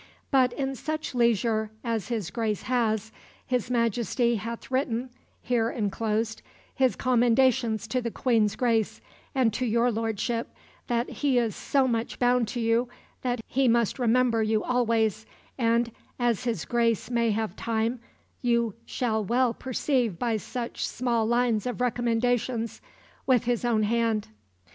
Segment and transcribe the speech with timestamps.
[0.31, 3.11] But in such leisure as his Grace has,
[3.45, 5.11] his Majesty hath written
[5.43, 6.41] (here enclosed)
[6.73, 8.99] his commendations to the Queen's Grace
[9.35, 10.55] and to your lordship,
[10.87, 12.89] that he is so much bound to you
[13.21, 15.27] that he must remember you always,
[15.59, 17.99] and, as his Grace may have time,
[18.41, 22.81] you shall well perceive by such small lines of recommendations
[23.27, 24.29] with his own hand."